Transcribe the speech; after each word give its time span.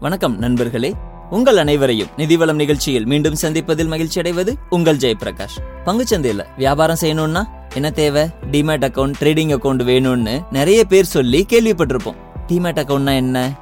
வணக்கம் 0.00 0.38
நண்பர்களே. 0.38 0.94
உங்கள் 1.30 1.56
அனைவரையும் 1.56 2.08
நிதிவளம் 2.16 2.54
நிகழ்ச்சியில் 2.54 3.06
மீண்டும் 3.06 3.34
சந்திப்பதில் 3.42 3.86
மகிழ்ச்சி 3.86 4.20
அடைவது 4.20 4.56
உங்கள் 4.68 4.96
ஜெயபிரகாஷ். 4.96 5.56
பங்குச்சந்தையில 5.84 6.44
வியாபாரம் 6.56 6.96
செய்யணும்னா 7.00 7.42
என்ன 7.74 7.90
தேவை? 7.90 8.22
டிமேட் 8.22 8.84
அக்கௌண்ட் 8.84 9.12
ட்ரேடிங் 9.20 9.56
அக்கௌண்ட் 9.56 9.82
வேணும்னு 9.82 10.42
நிறைய 10.50 10.84
பேர் 10.84 11.04
சொல்லி 11.04 11.46
கேள்விப்பட்டிருப்போம். 11.48 12.16
டிமேட் 12.46 12.80
அக்கௌண்ட்னா 12.82 13.14
என்ன? 13.14 13.58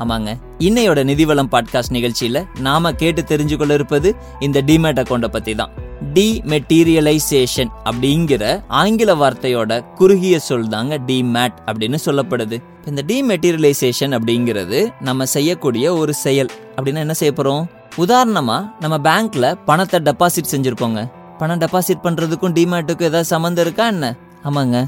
ஆமாங்க. 0.00 0.34
இன்னையோட 0.58 1.00
நிதிவளம் 1.04 1.50
பாட்காஸ்ட் 1.50 1.92
நிகழ்ச்சியில 1.92 2.60
நாம 2.60 2.92
கேட்டு 2.92 3.22
தெரிஞ்சு 3.22 3.56
கொள்ள 3.56 3.74
இருப்பது 3.74 4.16
இந்த 4.40 4.62
டிமேட் 4.62 5.00
அக்கௌண்ட்டை 5.02 5.26
பத்தி 5.26 5.54
தான் 5.54 5.70
டிமெட்டீரியலைசேஷன் 6.14 7.70
அப்படிங்கிற 7.84 8.62
ஆங்கில 8.68 9.14
வார்த்தையோட 9.14 9.94
குறுகிய 9.94 10.38
சொல் 10.38 10.68
தாங்க 10.68 10.98
டிமேட் 10.98 11.56
அப்படின்னு 11.66 11.98
சொல்லப்படுது. 12.06 12.62
இந்த 12.86 13.02
டிமெட்டீரியலைசேஷன் 13.06 14.16
அப்படிங்கிறது 14.18 14.92
நம்ம 15.00 15.26
செய்யக்கூடிய 15.26 15.94
ஒரு 15.94 16.14
செயல் 16.14 16.50
அப்படின்னா 16.76 16.96
என்ன 16.96 17.12
செய்ய 17.12 17.34
போறோம்? 17.36 17.64
உதாரணமா 17.98 18.70
நம்ம 18.80 18.98
பேங்க்ல 19.04 19.58
பணத்தை 19.64 20.00
டெபாசிட் 20.00 20.50
செஞ்சிருப்போங்க. 20.50 21.10
பணம் 21.38 21.58
டெபாசிட் 21.58 22.04
பண்றதுக்கும் 22.04 22.54
டிமேட்டுக்கும் 22.54 23.02
ஏதாவது 23.02 23.24
சம்மந்தம் 23.24 23.64
இருக்கா 23.64 23.86
என்ன? 23.86 24.16
ஆமாங்க. 24.44 24.84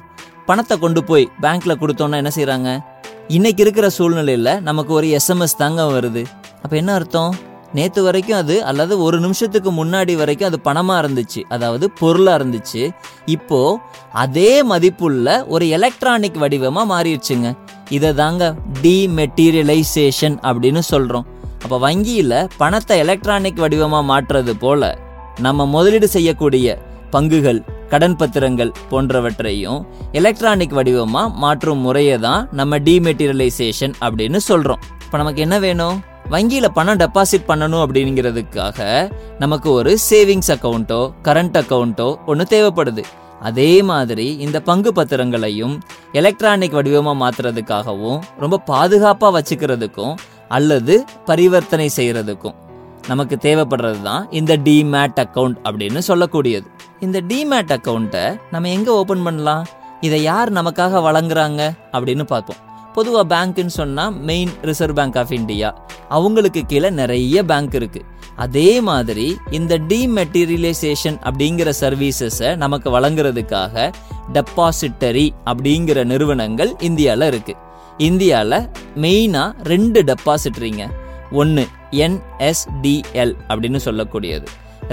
பணத்தை 0.47 0.79
கொண்டு 0.79 1.05
போய் 1.05 1.31
பேங்க்ல 1.43 1.75
கொடுத்தோம்னா 1.81 2.15
என்ன 2.15 2.31
செய்கிறாங்க 2.35 2.91
இன்றைக்கி 3.29 3.61
இருக்கிற 3.61 3.89
சூழ்நிலையில் 3.89 4.63
நமக்கு 4.63 4.93
ஒரு 4.93 5.07
எஸ்எம்எஸ் 5.07 5.57
தாங்க 5.57 5.83
வருது. 5.83 6.25
அப்போ 6.63 6.77
என்ன 6.77 6.93
அர்த்தம்? 6.93 7.35
நேற்று 7.73 8.03
வரைக்கும் 8.03 8.37
அது 8.37 8.65
அல்லது 8.65 9.03
ஒரு 9.03 9.21
நிமிஷத்துக்கு 9.21 9.85
முன்னாடி 9.85 10.17
வரைக்கும் 10.17 10.49
அது 10.49 10.59
பணமாக 10.65 11.03
இருந்துச்சு. 11.03 11.43
அதாவது 11.49 11.91
பொருளாக 11.91 12.45
இருந்துச்சு. 12.45 12.91
இப்போது 13.27 13.79
அதே 14.13 14.63
மதிப்புள்ள 14.63 15.47
ஒரு 15.47 15.69
எலக்ட்ரானிக் 15.69 16.37
வடிவமாக 16.37 16.87
மாறிடுச்சுங்க. 16.95 17.51
இதை 17.89 18.15
தாங்க 18.15 18.55
டிமெட்டீரியலைசேஷன் 18.83 20.39
அப்படின்னு 20.43 20.79
சொல்கிறோம் 20.79 21.27
அப்போ 21.63 21.79
வங்கியில் 21.79 22.49
பணத்தை 22.57 22.99
எலக்ட்ரானிக் 22.99 23.57
வடிவமாக 23.57 24.09
மாற்றுறது 24.13 24.51
போல் 24.51 24.99
நம்ம 25.41 25.67
முதலீடு 25.67 26.09
செய்யக்கூடிய 26.09 26.79
பங்குகள் 27.13 27.63
கடன் 27.93 28.17
பத்திரங்கள் 28.21 28.71
போன்றவற்றையும் 28.91 29.81
எலக்ட்ரானிக் 30.19 30.77
வடிவமாக 30.79 31.35
மாற்றும் 31.45 31.83
முறையை 31.87 32.17
தான் 32.27 32.47
நம்ம 32.61 32.79
டிமெட்டீரியலைசேஷன் 32.89 33.95
அப்படின்னு 34.07 34.41
சொல்கிறோம் 34.49 34.83
இப்போ 35.05 35.19
நமக்கு 35.23 35.41
என்ன 35.47 35.57
வேணும்? 35.65 35.97
வங்கியில் 36.35 36.75
பணம் 36.77 37.01
டெபாசிட் 37.03 37.49
பண்ணணும் 37.49 37.83
அப்படிங்கிறதுக்காக 37.85 38.79
நமக்கு 39.43 39.69
ஒரு 39.79 39.93
சேவிங்ஸ் 40.09 40.53
அக்கௌண்ட்டோ 40.55 41.01
கரண்ட் 41.27 41.59
அக்கௌண்ட்டோ 41.61 42.09
ஒன்று 42.31 42.45
தேவைப்படுது. 42.55 43.03
அதே 43.49 43.71
மாதிரி 43.91 44.27
இந்த 44.45 44.59
பங்கு 44.69 44.91
பத்திரங்களையும் 44.99 45.75
எலக்ட்ரானிக் 46.21 46.77
வடிவமாக 46.79 47.21
மாற்றுறதுக்காகவும் 47.23 48.21
ரொம்ப 48.43 48.61
பாதுகாப்பாக 48.71 49.33
வச்சுக்கிறதுக்கும் 49.37 50.15
அல்லது 50.59 50.95
பரிவர்த்தனை 51.31 51.89
செய்கிறதுக்கும் 51.99 52.57
நமக்கு 53.11 53.37
தேவைப்படுறது 53.47 54.01
தான் 54.09 54.25
இந்த 54.41 54.53
டிமேட் 54.67 55.21
அக்கௌண்ட் 55.25 55.59
அப்படின்னு 55.69 56.01
சொல்லக்கூடியது. 56.09 56.67
இந்த 57.05 57.21
டிமேட் 57.21 57.73
அக்கௌண்ட்டை 57.77 58.37
நம்ம 58.51 58.69
எங்கே 58.69 58.91
ஓப்பன் 58.91 59.23
பண்ணலாம்? 59.23 59.67
இதை 60.01 60.23
யார் 60.23 60.53
நமக்காக 60.53 61.01
வழங்குறாங்க? 61.07 61.63
அப்படின்னு 61.93 62.23
பார்ப்போம். 62.23 62.61
பொதுவாக 62.95 63.25
பேங்க்குன்னு 63.33 63.75
சொன்னால் 63.79 64.13
main 64.13 64.53
reserve 64.63 64.95
bank 64.95 65.19
of 65.19 65.33
India 65.33 65.85
அவங்களுக்கு 66.09 66.63
கீழே 66.67 66.91
நிறைய 66.91 67.45
பேங்க் 67.45 67.75
இருக்குது 67.75 68.09
அதே 68.37 68.81
மாதிரி 68.81 69.37
இந்த 69.51 69.79
டிமெட்டீரியலைசேஷன் 69.79 71.19
அப்படிங்கிற 71.25 71.73
சர்வீசஸை 71.81 72.57
நமக்கு 72.57 73.01
வழங்குறதுக்காக 73.01 73.93
டெபாசிட்டரி 74.33 75.31
அப்படிங்கிற 75.45 76.05
நிறுவனங்கள் 76.05 76.73
இந்தியாவில் 76.81 77.31
இருக்குது 77.33 77.63
இந்தியாவில் 77.99 78.71
மெயினாக 78.97 79.53
ரெண்டு 79.63 80.03
டெபாசிட்டரிங்க 80.03 80.87
ஒன்று 81.31 81.67
என்எஸ்டிஎல் 81.91 83.35
அப்படின்னு 83.49 83.81
சொல்லக்கூடியது. 83.85 84.47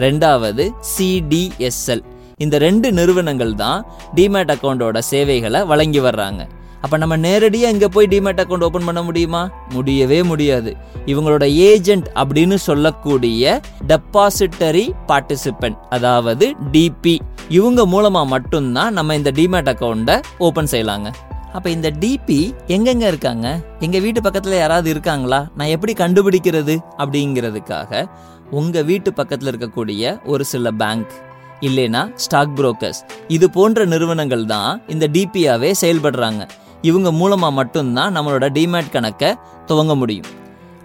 ரெண்டாவது 0.05 0.66
சிடிஎஸ்எல் 0.94 2.03
இந்த 2.44 2.55
ரெண்டு 2.66 2.88
நிறுவனங்கள் 3.00 3.53
தான் 3.64 3.80
டிமேட் 4.17 4.52
அக்கௌண்டோட 4.54 4.98
சேவைகளை 5.11 5.61
வழங்கி 5.71 6.02
வர்றாங்க. 6.08 6.42
அப்போ 6.83 6.98
நம்ம 7.02 7.15
நேரடியாக 7.26 7.73
இங்கே 7.76 7.87
போய் 7.95 8.09
டிமேட் 8.14 8.39
அக்கௌண்ட் 8.42 8.65
ஓப்பன் 8.67 8.86
பண்ண 8.89 9.02
முடியுமா? 9.08 9.42
முடியவே 9.76 10.20
முடியாது. 10.30 10.71
இவங்களோட 11.11 11.45
ஏஜென்ட் 11.71 12.08
அப்படின்னு 12.21 12.58
சொல்லக்கூடிய 12.67 13.59
டெபாசிட்டரி 13.92 14.86
பார்ட்டிசிபென்ட் 15.09 15.80
அதாவது 15.98 16.48
டிபி 16.76 17.15
இவங்க 17.58 17.83
மூலமாக 17.93 18.32
மட்டும்தான் 18.36 18.95
நம்ம 18.99 19.15
இந்த 19.20 19.33
டிமேட் 19.39 19.71
அக்கௌண்ட்டை 19.73 20.17
ஓப்பன் 20.48 20.71
செய்யலாங்க. 20.76 21.09
அப்போ 21.54 21.70
இந்த 21.70 21.89
டிபி 22.02 22.39
எங்கெங்க 22.67 23.05
இருக்காங்க? 23.11 23.48
எங்கள் 23.80 24.02
வீட்டு 24.02 24.21
பக்கத்தில் 24.21 24.55
யாராவது 24.58 24.89
இருக்காங்களா? 24.89 25.39
நான் 25.58 25.67
எப்படி 25.67 25.93
கண்டுபிடிக்கிறது 25.93 26.76
அப்படிங்கிறதுக்காக 26.98 28.08
உங்கள் 28.52 28.86
வீட்டு 28.89 29.14
பக்கத்தில் 29.14 29.49
இருக்கக்கூடிய 29.52 30.21
ஒரு 30.23 30.45
சில 30.45 30.71
பேங்க் 30.71 31.14
இல்லைனா 31.61 32.02
ஸ்டாக் 32.15 32.54
புரோக்கர்ஸ் 32.58 32.99
இது 33.27 33.49
போன்ற 33.49 33.86
நிறுவனங்கள் 33.86 34.45
தான் 34.45 34.82
இந்த 34.88 35.08
டிபியாவே 35.08 35.71
செயல்படுறாங்க. 35.82 36.43
இவங்க 36.82 37.11
மூலமாக 37.11 37.54
மட்டும்தான் 37.54 38.15
நம்மளோட 38.17 38.48
டிமேட் 38.58 38.93
கணக்கை 38.95 39.32
துவங்க 39.67 39.95
முடியும். 39.95 40.30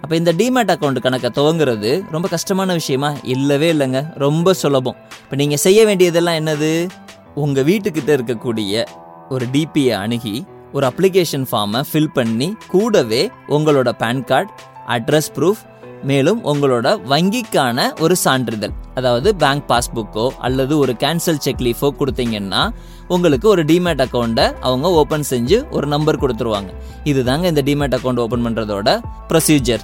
அப்போ 0.01 0.15
இந்த 0.15 0.33
டிமேட் 0.33 0.71
அக்கௌண்ட் 0.73 0.99
கணக்கை 0.99 1.29
துவங்குறது 1.37 1.91
ரொம்ப 2.11 2.27
கஷ்டமான 2.27 2.73
விஷயமா? 2.73 3.13
இல்லவே 3.23 3.73
இல்லைங்க. 3.73 4.01
ரொம்ப 4.17 4.53
சுலபம். 4.53 4.95
இப்போ 5.23 5.35
நீங்கள் 5.35 5.57
செய்ய 5.57 5.85
வேண்டியதெல்லாம் 5.85 6.35
என்னது? 6.41 6.89
உங்கள் 7.35 7.63
வீட்டுக்கிட்ட 7.63 8.11
இருக்கக்கூடிய 8.17 8.83
ஒரு 9.29 9.45
டிபியை 9.53 9.93
அணுகி 10.03 10.35
ஒரு 10.75 10.85
அப்ளிகேஷன் 10.91 11.45
ஃபார்மை 11.49 11.81
ஃபில் 11.89 12.13
பண்ணி 12.13 12.47
கூடவே 12.67 13.21
உங்களோட 13.47 13.89
பேன் 14.01 14.23
கார்டு 14.23 14.51
அட்ரஸ் 14.87 15.31
ப்ரூஃப் 15.35 15.61
மேலும் 16.03 16.39
உங்களோட 16.51 16.87
வங்கிக்கான 17.11 17.85
ஒரு 17.99 18.15
சான்றிதழ் 18.23 18.73
அதாவது 18.93 19.29
பேங்க் 19.35 19.65
பாஸ்புக்கோ 19.69 20.25
அல்லது 20.47 20.73
ஒரு 20.77 20.93
கேன்சல் 21.03 21.39
செக் 21.45 21.63
லீஃபோ 21.67 21.89
கொடுத்தீங்கன்னா 21.99 22.61
உங்களுக்கு 23.07 23.47
ஒரு 23.47 23.63
டிமேட் 23.63 24.03
அக்கௌண்ட்டை 24.05 24.45
அவங்க 24.59 24.91
ஓப்பன் 25.01 25.25
செஞ்சு 25.31 25.57
ஒரு 25.69 25.87
நம்பர் 25.87 26.21
கொடுத்துருவாங்க. 26.23 26.69
இதுதாங்க 27.03 27.43
இந்த 27.43 27.63
டிமேட் 27.69 27.95
அக்கௌண்ட் 27.97 28.21
ஓப்பன் 28.25 28.45
பண்ணுறதோட 28.45 28.89
ப்ரொசீஜர் 29.31 29.83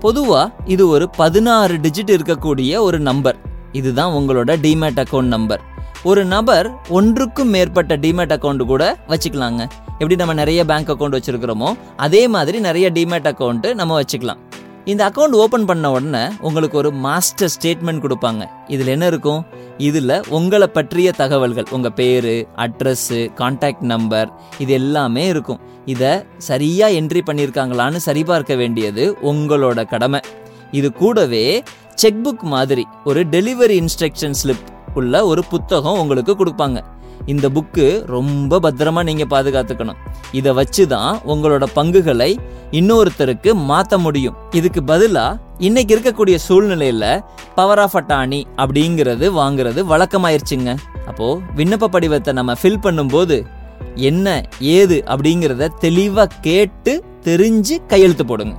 பொதுவாக 0.00 0.52
இது 0.74 0.88
ஒரு 0.88 1.06
பதினாறு 1.20 1.76
டிஜிட் 1.86 2.12
இருக்கக்கூடிய 2.16 2.80
ஒரு 2.88 3.00
நம்பர் 3.08 3.38
இதுதான் 3.72 4.14
உங்களோட 4.20 4.52
டிமேட் 4.66 5.00
அக்கௌண்ட் 5.04 5.32
நம்பர் 5.36 5.62
ஒரு 6.04 6.24
நபர் 6.24 6.66
ஒன்றுக்கும் 6.88 7.52
மேற்பட்ட 7.54 7.96
டிமேட் 7.96 8.34
அக்கௌண்ட் 8.36 8.64
கூட 8.64 8.84
வச்சுக்கலாங்க. 9.08 9.62
எப்படி 9.98 10.16
நம்ம 10.16 10.34
நிறைய 10.34 10.60
பேங்க் 10.64 10.90
அக்கௌண்ட் 10.92 11.16
வச்சுருக்கிறோமோ 11.16 11.68
அதே 11.96 12.28
மாதிரி 12.28 12.60
நிறைய 12.60 12.86
டிமேட் 12.90 13.28
அக்கௌண்ட்டு 13.30 13.68
நம்ம 13.74 14.00
வச்சுக்கலாம். 14.00 14.40
இந்த 14.84 15.02
அக்கௌண்ட் 15.08 15.36
ஓப்பன் 15.42 15.64
பண்ண 15.64 15.90
உடனே 15.90 16.20
உங்களுக்கு 16.40 16.76
ஒரு 16.78 16.90
மாஸ்டர் 17.04 17.52
ஸ்டேட்மெண்ட் 17.54 18.02
கொடுப்பாங்க. 18.04 18.42
இதில் 18.66 18.86
என்ன 18.86 19.06
இருக்கும்? 19.06 19.40
இதில் 19.78 20.14
உங்களை 20.28 20.66
பற்றிய 20.66 21.12
தகவல்கள் 21.12 21.66
உங்கள் 21.70 21.92
பேர் 21.92 22.30
அட்ரஸ்ஸு 22.56 23.20
கான்டாக்ட் 23.40 23.86
நம்பர் 23.92 24.28
இது 24.58 24.72
எல்லாமே 24.72 25.26
இருக்கும். 25.26 25.60
இதை 25.84 26.12
சரியாக 26.38 26.98
என்ட்ரி 27.00 27.22
பண்ணியிருக்காங்களான்னு 27.26 27.96
சரிபார்க்க 27.96 28.54
வேண்டியது 28.54 29.16
உங்களோட 29.22 29.88
கடமை. 29.88 30.20
இது 30.70 30.92
கூடவே 30.92 31.62
செக் 31.94 32.22
புக் 32.24 32.46
மாதிரி 32.54 32.86
ஒரு 33.04 33.24
டெலிவரி 33.24 33.76
இன்ஸ்ட்ரக்ஷன் 33.82 34.38
ஸ்லிப் 34.42 34.66
உள்ள 34.94 35.26
ஒரு 35.26 35.44
புத்தகம் 35.44 35.98
உங்களுக்கு 35.98 36.32
கொடுப்பாங்க. 36.32 36.78
இந்த 37.26 37.46
புக்கு 37.48 37.86
ரொம்ப 38.06 38.58
பத்திரமா 38.64 39.02
நீங்க 39.02 39.24
பாதுகாத்துக்கணும். 39.24 40.00
இதை 40.32 40.52
வச்சு 40.52 40.86
தான் 40.86 41.20
உங்களோட 41.32 41.64
பங்குகளை 41.74 42.30
இன்னொருத்தருக்கு 42.70 43.54
மாற்ற 43.70 43.98
முடியும். 43.98 44.36
இதுக்கு 44.52 44.80
பதிலா 44.86 45.26
இன்னைக்கு 45.58 45.92
இருக்கக்கூடிய 45.96 46.36
சூழ்நிலையில 46.46 47.04
பவர் 47.54 47.78
ஆஃப் 47.78 47.96
அட்டானி 48.00 48.40
அப்படிங்கிறது 48.56 49.26
வாங்குறது 49.40 49.82
வழக்கமாயிருச்சுங்க. 49.92 50.72
அப்போ 51.06 51.28
விண்ணப்ப 51.56 51.88
படிவத்தை 51.96 52.32
நம்ம 52.32 52.54
ஃபில் 52.62 52.84
பண்ணும்போது 52.86 53.38
என்ன 53.94 54.26
ஏது 54.60 54.96
அப்படிங்கிறத 55.12 55.70
தெளிவாக 55.84 56.36
கேட்டு 56.40 56.92
தெரிஞ்சு 57.28 57.76
கையெழுத்து 57.86 58.24
போடுங்க. 58.24 58.54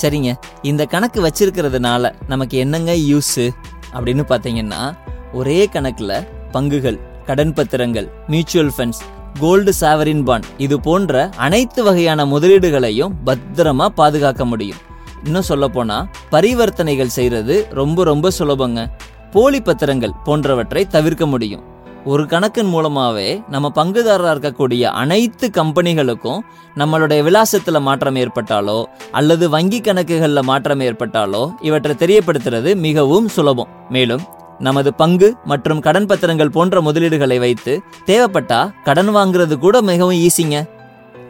சரிங்க 0.00 0.30
இந்த 0.70 0.82
கணக்கு 0.84 1.18
வச்சிருக்கிறதுனால 1.26 2.10
நமக்கு 2.28 2.56
என்னங்க 2.58 2.92
யூஸு 3.12 3.44
அப்படின்னு 3.94 4.24
பார்த்தீங்கன்னா 4.32 4.80
ஒரே 5.32 5.60
கணக்கில் 5.66 6.16
பங்குகள் 6.52 6.98
கடன் 7.28 7.54
பத்திரங்கள் 7.56 8.06
mutual 8.32 8.72
funds 8.74 9.00
gold 9.40 9.72
sovereign 9.80 10.22
bond 10.28 10.46
இது 10.66 10.76
போன்ற 10.86 11.14
அனைத்து 11.46 11.80
வகையான 11.86 12.24
முதலீடுகளையும் 12.26 13.16
பத்திரமா 13.28 13.86
பாதுகாக்க 14.00 14.44
முடியும். 14.44 14.80
இன்னும் 15.24 15.46
சொல்ல 15.48 15.64
போனா 15.68 15.96
பரிவர்த்தனைகள் 16.30 17.14
செய்யறது 17.16 17.56
ரொம்ப 17.80 18.04
ரொம்ப 18.10 18.30
சுலபங்க. 18.38 18.82
போலி 19.34 19.60
பத்திரங்கள் 19.60 20.14
போன்றவற்றை 20.24 20.82
தவிர்க்க 20.86 21.26
முடியும். 21.26 21.64
ஒரு 22.04 22.24
கணக்கின் 22.26 22.72
மூலமாவே 22.74 23.28
நம்ம 23.54 23.72
பங்குதாரராக 23.74 24.34
இருக்கக்கூடிய 24.34 24.84
அனைத்து 25.02 25.46
கம்பெனிகளுக்கும் 25.58 26.40
நம்மளுடைய 26.76 27.20
விலாசத்துல 27.28 27.80
மாற்றம் 27.88 28.20
ஏற்பட்டாலோ 28.24 28.78
அல்லது 29.20 29.46
வங்கி 29.56 29.80
கணக்குகளில் 29.80 30.48
மாற்றம் 30.50 30.84
ஏற்பட்டாலோ 30.88 31.42
இவற்றை 31.68 31.94
தெரியப்படுத்துறது 32.04 32.72
மிகவும் 32.88 33.28
சுலபம். 33.28 33.72
மேலும் 33.88 34.24
நமது 34.58 34.94
பங்கு 34.94 35.36
மற்றும் 35.44 35.80
கடன் 35.80 36.06
பத்திரங்கள் 36.06 36.56
போன்ற 36.56 36.80
முதலீடுகளை 36.80 37.38
வைத்து 37.38 37.80
தேவைப்பட்டா 38.06 38.60
கடன் 38.84 39.16
வாங்குறது 39.16 39.56
கூட 39.58 39.82
மிகவும் 39.82 40.20
ஈஸிங்க. 40.26 40.58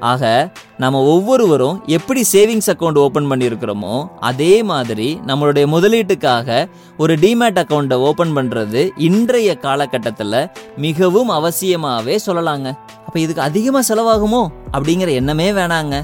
ஆக 0.01 0.53
நம்ம 0.77 1.03
ஒவ்வொருவரும் 1.03 1.83
எப்படி 1.87 2.25
சேவிங்ஸ் 2.33 2.69
அக்கௌண்ட் 2.73 2.99
ஓப்பன் 2.99 3.31
பண்ணியிருக்கிறோமோ 3.31 3.95
அதே 4.21 4.63
மாதிரி 4.63 5.21
நம்மளுடைய 5.27 5.67
முதலீட்டுக்காக 5.75 6.69
ஒரு 6.99 7.15
டிமேட் 7.15 7.59
அக்கௌண்ட்டை 7.63 7.95
ஓப்பன் 7.95 8.37
பண்ணுறது 8.37 8.91
இன்றைய 8.97 9.57
காலகட்டத்தில் 9.57 10.51
மிகவும் 10.77 11.29
அவசியமாகவே 11.29 12.19
சொல்லலாங்க. 12.27 12.71
அப்போ 13.07 13.21
இதுக்கு 13.21 13.43
அதிகமாக 13.43 13.95
செலவாகுமோ? 13.95 14.43
அப்படிங்கிற 14.73 15.11
எண்ணமே 15.13 15.53
வேணாங்க. 15.53 15.97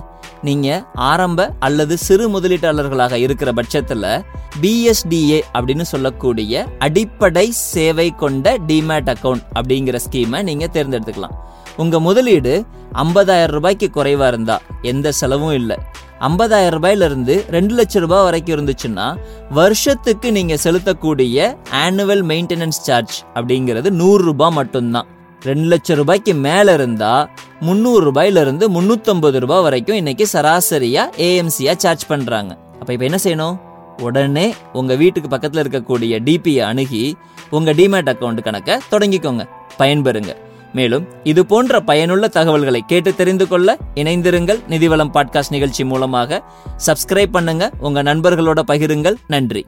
நீங்கள் 0.49 0.83
ஆரம்ப 1.11 1.41
அல்லது 1.67 1.95
சிறு 2.07 2.25
முதலீட்டாளர்களாக 2.35 3.19
இருக்கிற 3.25 3.51
பட்சத்தில் 3.59 4.07
பிஎஸ்டிஏ 4.63 5.39
அப்படின்னு 5.57 5.85
சொல்லக்கூடிய 5.93 6.65
அடிப்படை 6.87 7.47
சேவை 7.73 8.09
கொண்ட 8.23 8.57
டிமேட் 8.69 9.11
அக்கவுண்ட் 9.15 9.45
அப்படிங்கிற 9.59 9.99
ஸ்கீமை 10.07 10.41
நீங்கள் 10.51 10.73
தேர்ந்தெடுத்துக்கலாம். 10.77 11.37
உங்கள் 11.83 12.05
முதலீடு 12.09 12.53
ஐம்பதாயிரம் 13.05 13.55
ரூபாய்க்கு 13.57 13.89
குறைவாக 13.97 14.31
இருந்தால் 14.33 14.67
எந்த 14.93 15.13
செலவும் 15.21 15.57
இல்லை. 15.61 15.79
ஐம்பதாயிரம் 16.29 16.75
ரூபாயிலிருந்து 16.77 17.35
ரெண்டு 17.57 17.75
லட்சம் 17.79 18.03
ரூபாய் 18.05 18.27
வரைக்கும் 18.27 18.55
இருந்துச்சுன்னா 18.57 19.07
வருஷத்துக்கு 19.59 20.29
நீங்கள் 20.39 20.63
செலுத்தக்கூடிய 20.67 21.49
ஆனுவல் 21.85 22.23
மெயின்டெனன்ஸ் 22.31 22.85
சார்ஜ் 22.87 23.17
அப்படிங்கிறது 23.35 23.91
நூறுரூபா 24.03 24.49
மட்டும்தான். 24.61 25.09
ரெண்டு 25.45 25.69
லட்சம் 25.69 25.97
ரூபாய்க்கு 25.97 26.35
மேல 26.35 26.75
இருந்தா 26.75 27.31
முந்நூறு 27.61 28.13
ரூபாயில 28.13 28.41
இருந்து 28.41 28.71
முந்நூற்றம்பது 28.71 29.39
ரூபாய் 29.39 29.63
வரைக்கும் 29.63 29.97
இன்னைக்கு 29.97 30.27
சராசரியா 30.33 31.01
ஏஎம்சியா 31.17 31.77
சார்ஜ் 31.77 32.07
பண்றாங்க. 32.07 32.59
அப்ப 32.81 32.93
இப்போ 32.93 33.05
என்ன 33.05 33.19
செய்யணும்? 33.23 33.59
உடனே 34.01 34.55
உங்க 34.73 34.95
வீட்டுக்கு 34.95 35.37
பக்கத்துல 35.37 35.65
இருக்கக்கூடிய 35.65 36.19
டிபியை 36.19 36.59
அணுகி 36.59 37.17
உங்க 37.51 37.73
டிமேட் 37.73 38.15
அக்கௌண்ட் 38.15 38.43
கணக்கை 38.43 38.79
தொடங்கிக்கோங்க. 38.91 39.49
பயன்பெறுங்க. 39.79 40.37
மேலும் 40.73 41.07
இது 41.23 41.47
போன்ற 41.47 41.81
பயனுள்ள 41.81 42.29
தகவல்களை 42.29 42.83
கேட்டு 42.87 43.15
தெரிந்து 43.15 43.49
கொள்ள 43.49 43.77
இணைந்திருங்கள். 43.95 44.61
நிதிவளம் 44.69 45.11
பாட்காஸ்ட் 45.15 45.51
நிகழ்ச்சி 45.51 45.85
மூலமாக. 45.85 46.43
சப்ஸ்கிரைப் 46.87 47.31
பண்ணுங்க. 47.31 47.71
உங்க 47.79 48.03
நண்பர்களோட 48.03 48.63
பகிருங்கள். 48.69 49.15
நன்றி. 49.27 49.67